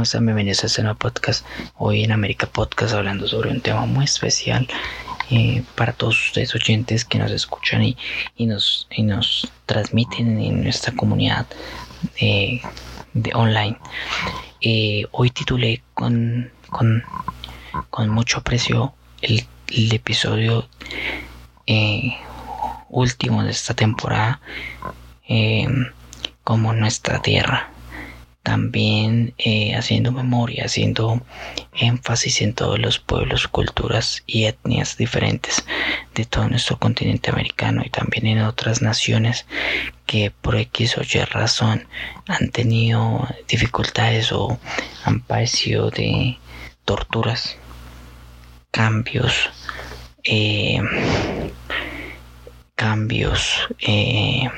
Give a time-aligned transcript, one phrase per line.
[0.00, 0.24] ¿Cómo están?
[0.24, 1.44] Bienvenidos a este nuevo podcast.
[1.76, 4.66] Hoy en América Podcast hablando sobre un tema muy especial
[5.30, 7.96] eh, para todos ustedes oyentes que nos escuchan y,
[8.46, 11.46] nos, nos transmiten en nuestra comunidad
[12.18, 12.62] de,
[13.34, 13.76] online.
[14.62, 19.46] Eh, hoy titulé con, con, mucho aprecio el,
[19.92, 20.66] episodio
[21.66, 22.16] eh,
[22.88, 24.40] último de esta temporada
[26.42, 27.70] como nuestra tierra
[28.42, 31.22] también eh, haciendo memoria, haciendo
[31.74, 35.64] énfasis en todos los pueblos, culturas y etnias diferentes
[36.14, 39.46] de todo nuestro continente americano y también en otras naciones
[40.06, 41.86] que por X o Y razón
[42.26, 44.58] han tenido dificultades o
[45.04, 46.38] han padecido de
[46.84, 47.56] torturas,
[48.70, 49.50] cambios,
[50.24, 50.80] eh,
[52.74, 54.48] cambios, eh,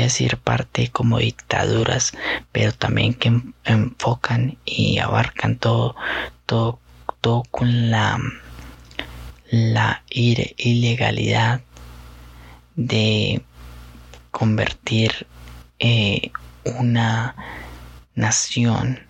[0.00, 2.12] decir parte como dictaduras,
[2.52, 5.96] pero también que enfocan y abarcan todo,
[6.46, 6.80] todo,
[7.20, 8.18] todo con la,
[9.50, 11.60] la ilegalidad
[12.74, 13.42] de
[14.30, 15.26] convertir
[15.78, 16.30] eh,
[16.64, 17.34] una
[18.14, 19.00] nación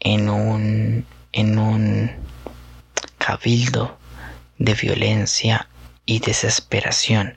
[0.00, 2.10] en un, en un
[3.18, 3.98] cabildo
[4.58, 5.68] de violencia
[6.06, 7.36] y desesperación.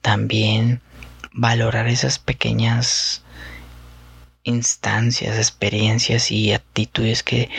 [0.00, 0.80] También
[1.34, 3.22] valorar esas pequeñas
[4.44, 7.50] instancias, experiencias y actitudes que,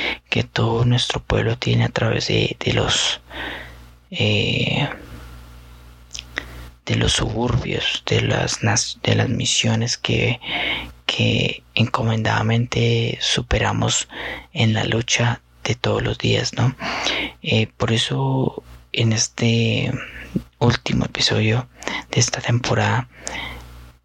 [0.52, 3.22] todo nuestro pueblo tiene a través de, los
[4.12, 4.90] eh,
[6.86, 8.60] de los suburbios, de las,
[9.04, 10.40] de las misiones que,
[11.06, 14.08] que encomendadamente superamos
[14.54, 16.76] en la lucha de todos los días, ¿no?
[17.42, 19.92] Eh, por eso en este
[20.60, 21.68] último episodio
[22.12, 23.10] de esta temporada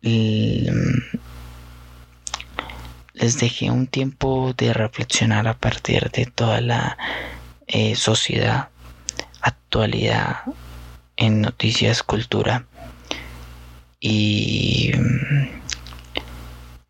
[0.03, 0.62] les
[3.38, 6.97] dejé un tiempo de reflexionar a partir de toda la
[7.66, 8.69] eh, sociedad,
[9.43, 10.43] actualidad
[11.16, 12.65] en noticias, cultura
[14.00, 15.60] y mm,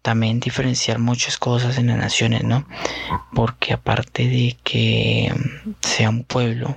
[0.02, 2.64] también diferenciar muchas cosas en las naciones, ¿no?
[3.34, 5.34] Porque aparte de que
[5.80, 6.76] sea un pueblo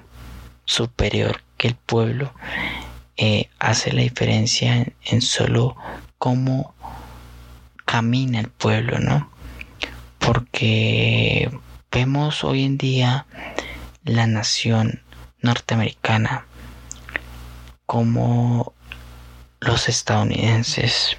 [0.65, 2.33] superior que el pueblo,
[3.15, 5.75] eh, hace la diferencia en solo
[6.23, 6.73] cómo
[7.83, 9.29] camina el pueblo, ¿no?
[10.19, 11.51] Porque
[11.91, 13.25] vemos hoy en día
[14.05, 15.01] la nación
[15.41, 16.45] norteamericana
[17.85, 18.71] como
[19.59, 21.17] los estadounidenses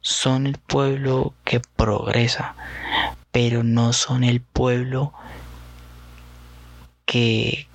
[0.00, 2.54] son el pueblo que progresa,
[3.32, 5.12] pero no son el pueblo
[7.04, 7.68] que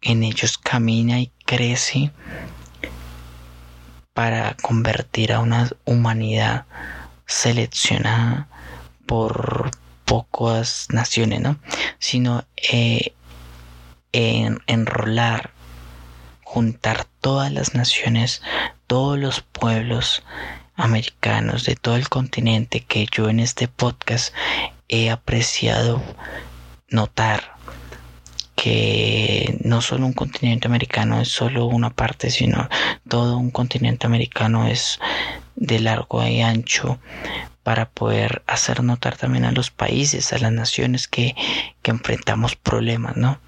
[0.00, 2.10] en ellos camina y crece
[4.14, 6.66] para convertir a una humanidad
[7.26, 8.48] seleccionada
[9.06, 9.70] por
[10.04, 11.56] pocas naciones, ¿no?
[11.98, 13.14] Sino eh,
[14.12, 15.50] en, enrolar,
[16.44, 18.42] juntar todas las naciones,
[18.86, 20.22] todos los pueblos
[20.74, 24.34] americanos de todo el continente que yo en este podcast
[24.88, 26.02] he apreciado
[26.88, 27.54] notar
[28.62, 32.68] que no solo un continente americano es solo una parte, sino
[33.08, 35.00] todo un continente americano es
[35.56, 37.00] de largo y ancho
[37.64, 41.34] para poder hacer notar también a los países, a las naciones que,
[41.82, 43.40] enfrentamos problemas, ¿no?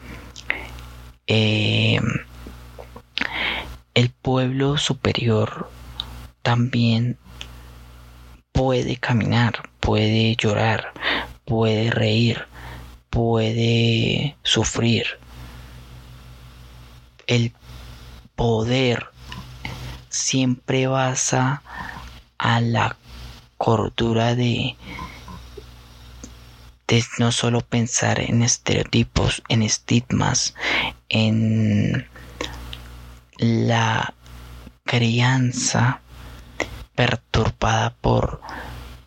[1.29, 2.01] Eh,
[3.95, 5.71] el pueblo superior
[6.43, 7.19] también
[8.51, 10.93] puede caminar, puede llorar,
[11.45, 12.47] puede reír,
[13.15, 15.07] puede sufrir.
[17.29, 17.53] El
[18.35, 19.07] poder
[20.09, 21.63] siempre basa
[22.39, 22.97] a la
[23.57, 24.77] cordura de,
[26.89, 30.55] de no solo pensar en estereotipos, en estigmas,
[31.09, 32.07] en
[33.39, 34.13] la
[34.85, 36.01] crianza
[36.97, 38.41] perturbada por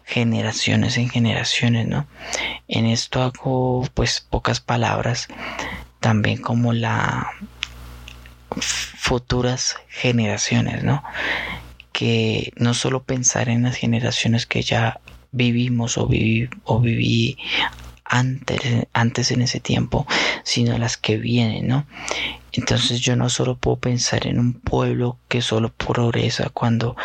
[0.08, 2.08] generaciones en generaciones, ¿no?
[2.70, 5.28] En esto hago pues pocas palabras,
[6.00, 7.28] también como la
[8.62, 11.04] futuras generaciones, ¿no?
[11.92, 15.02] Que no solo pensar en las generaciones que ya
[15.34, 17.38] vivimos o viví, o viví
[18.06, 20.08] antes, antes en ese tiempo,
[20.44, 21.86] sino las que vienen, ¿no?
[22.54, 26.96] Entonces yo no solo puedo pensar en un pueblo que solo progresa cuando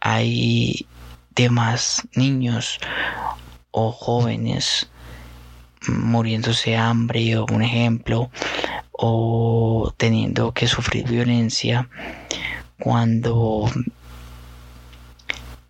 [0.00, 0.86] hay
[1.34, 2.78] demás niños
[3.70, 4.90] o jóvenes
[5.88, 8.30] muriéndose de hambre un ejemplo
[8.92, 11.88] o teniendo que sufrir violencia
[12.78, 13.70] cuando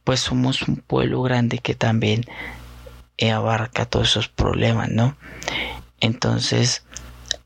[0.05, 2.25] pues somos un pueblo grande que también
[3.33, 5.15] abarca todos esos problemas, ¿no?
[6.01, 6.85] Entonces,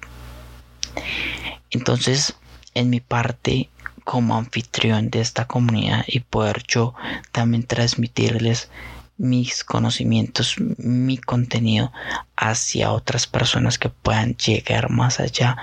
[1.71, 2.35] Entonces,
[2.73, 3.69] en mi parte
[4.05, 6.93] como anfitrión de esta comunidad y poder yo
[7.31, 8.69] también transmitirles
[9.17, 11.91] mis conocimientos, mi contenido
[12.35, 15.57] hacia otras personas que puedan llegar más allá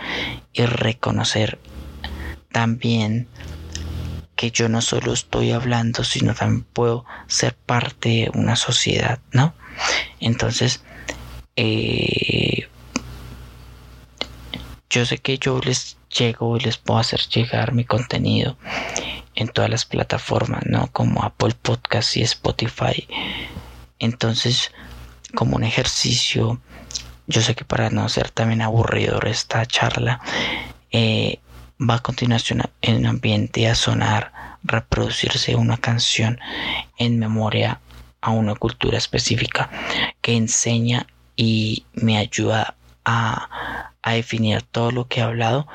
[0.53, 1.59] y reconocer
[2.51, 3.29] también
[4.37, 9.55] que yo no solo estoy hablando, sino también puedo ser parte de una sociedad, ¿no?
[10.21, 10.83] Entonces,
[11.57, 12.69] eh,
[14.91, 18.57] yo sé que yo les llego y les puedo hacer llegar mi contenido
[19.35, 20.89] en todas las plataformas, ¿no?
[20.93, 23.09] Como Apple Podcast y Spotify.
[23.99, 24.73] Entonces,
[25.35, 26.61] como un ejercicio,
[27.27, 30.21] yo sé que para no ser también aburridor esta charla,
[30.91, 31.39] eh,
[31.81, 34.33] va a continuación en un ambiente a sonar,
[34.63, 36.39] reproducirse una canción
[36.99, 37.81] en memoria
[38.21, 39.71] a una cultura específica
[40.21, 45.67] que enseña y me ayuda a, a definir todo lo que he hablado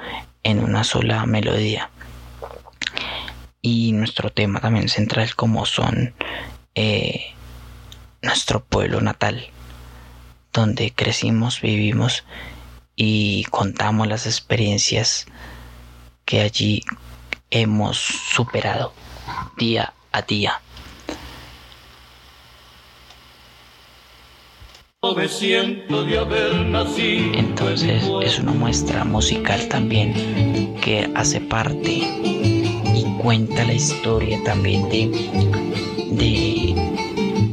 [0.44, 1.90] en una sola melodía.
[3.70, 6.14] Y nuestro tema también central como son
[6.74, 7.36] eh,
[8.22, 9.48] nuestro pueblo natal,
[10.54, 12.24] donde crecimos, vivimos
[12.96, 15.26] y contamos las experiencias
[16.24, 16.82] que allí
[17.50, 18.94] hemos superado
[19.58, 20.62] día a día.
[27.34, 32.57] Entonces es una muestra musical también que hace parte
[33.18, 35.10] cuenta la historia también de,
[36.12, 36.76] de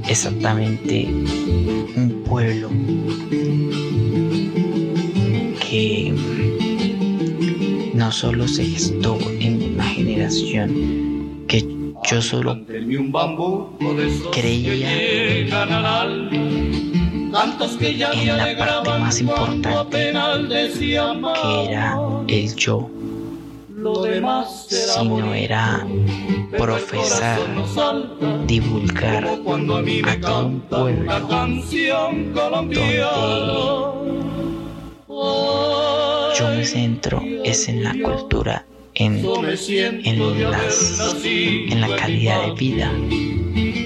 [0.09, 1.07] exactamente
[1.97, 2.69] un pueblo
[5.69, 6.15] que
[7.95, 11.67] no solo se gestó en una generación que
[12.11, 12.61] yo solo
[14.33, 15.51] creía
[18.13, 19.69] en la parte más importante
[21.43, 21.97] que era
[22.29, 22.94] el yo
[24.95, 25.87] sino era
[26.57, 27.41] profesar,
[28.47, 31.95] divulgar a todo un pueblo donde
[36.39, 38.65] yo me centro es en la cultura,
[38.95, 39.25] en,
[40.05, 42.93] en, las, en la calidad de vida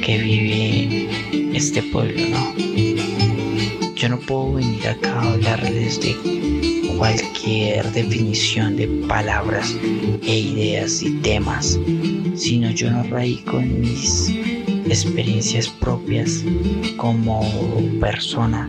[0.03, 1.09] que vive
[1.55, 2.78] este pueblo, ¿no?
[4.27, 9.75] Puedo venir acá a hablarles de cualquier definición de palabras
[10.23, 11.79] e ideas y temas,
[12.35, 14.31] sino yo no radico en mis
[14.87, 16.43] experiencias propias
[16.97, 17.41] como
[18.01, 18.69] persona,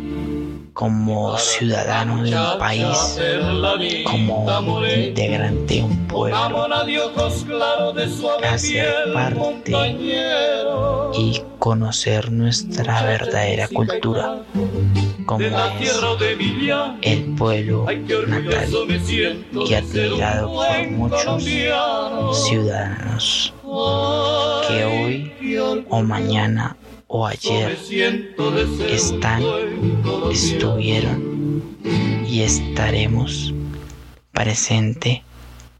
[0.73, 3.19] como ciudadano de un país,
[4.05, 6.67] como integrante de un pueblo,
[8.51, 9.73] hacer parte
[11.17, 14.43] y conocer nuestra verdadera cultura
[15.29, 16.01] como es
[17.03, 17.85] el pueblo
[18.27, 18.67] natal
[19.53, 21.43] y admirado por muchos
[22.47, 23.53] ciudadanos
[24.67, 27.77] que hoy o mañana o ayer
[28.89, 29.43] están,
[30.31, 31.75] estuvieron
[32.27, 33.53] y estaremos
[34.31, 35.21] presente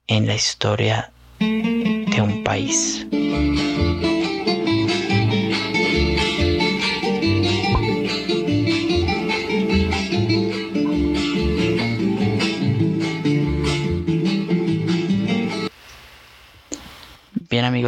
[0.06, 3.08] en la historia de un país.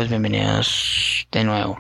[0.09, 1.77] Bienvenidos de nuevo.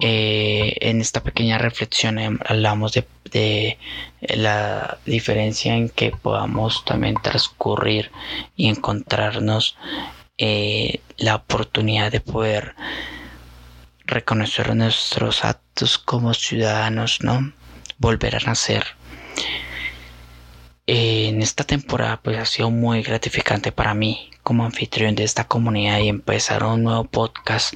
[0.00, 3.78] Eh, en esta pequeña reflexión em, hablamos de,
[4.20, 8.10] la diferencia en que podamos también transcurrir
[8.56, 9.76] y encontrarnos
[10.38, 12.74] eh, la oportunidad de poder
[14.04, 17.52] reconocer nuestros actos como ciudadanos, ¿no?
[17.98, 18.84] Volver a nacer.
[20.86, 26.00] en esta temporada pues ha sido muy gratificante para mí como anfitrión de esta comunidad
[26.00, 27.72] y empezar un nuevo podcast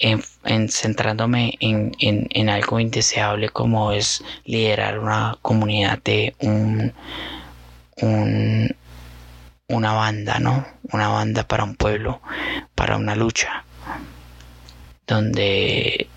[0.00, 6.92] en, centrándome en, algo indeseable como es liderar una comunidad de un,
[9.68, 10.66] una banda, ¿no?
[10.90, 12.20] Una banda para un pueblo,
[12.74, 13.64] para una lucha,
[15.06, 16.08] donde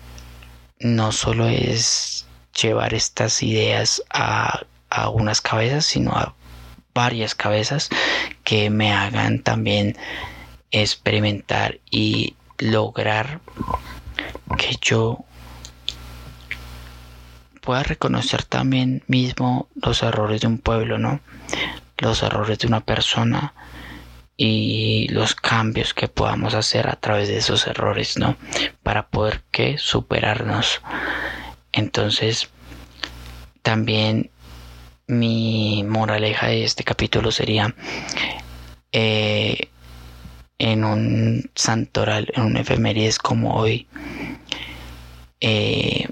[0.80, 2.26] no solo es
[2.60, 6.34] llevar estas ideas a, a unas cabezas, sino a
[6.98, 7.90] varias cabezas
[8.42, 9.96] que me hagan también
[10.72, 13.40] experimentar y lograr
[14.58, 15.24] que yo
[17.60, 21.20] pueda reconocer también mismo los errores de un pueblo, ¿no?
[21.98, 23.54] Los errores de una persona
[24.36, 28.36] y los cambios que podamos hacer a través de esos errores, ¿no?
[28.82, 30.80] Para poder que superarnos.
[31.70, 32.48] Entonces,
[33.62, 34.32] también
[35.08, 37.74] mi moraleja de este capítulo sería
[38.92, 39.70] eh,
[40.58, 43.86] en un santoral, en un efemérides como hoy,
[45.40, 46.08] eh,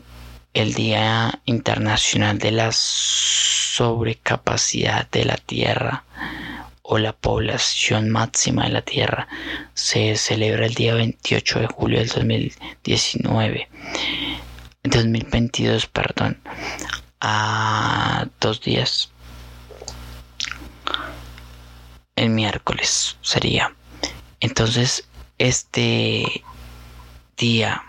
[0.54, 6.04] el Día Internacional de la Sobrecapacidad de la Tierra
[6.80, 9.28] o la población máxima de la Tierra
[9.74, 13.68] se celebra el día 28 de julio del 2019
[14.84, 16.38] 2022 perdón
[17.20, 19.11] a dos días.
[22.14, 23.75] El miércoles sería.
[24.40, 25.06] Entonces,
[25.38, 26.42] este
[27.37, 27.82] día,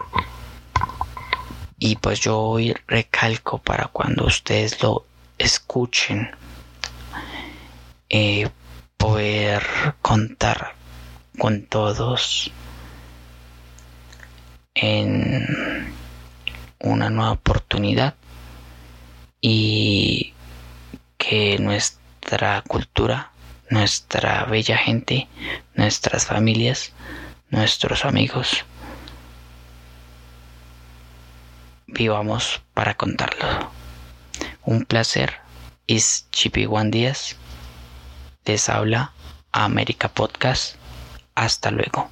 [1.79, 5.05] y pues yo hoy recalco para cuando ustedes lo
[5.37, 6.31] escuchen,
[8.09, 8.49] eh,
[8.97, 9.63] poder
[10.01, 10.73] contar
[11.37, 12.51] con todos
[14.73, 15.93] en
[16.79, 18.15] una nueva oportunidad
[19.41, 20.33] y
[21.17, 23.31] que nuestra cultura,
[23.69, 25.27] nuestra bella gente,
[25.75, 26.93] nuestras familias,
[27.49, 28.65] nuestros amigos,
[31.87, 33.71] vivamos para contarlo.
[34.63, 35.35] Un placer.
[35.87, 37.37] Es Chippy Juan Díaz.
[38.45, 39.13] Les habla
[39.53, 40.75] América Podcast.
[41.35, 42.09] Hasta luego.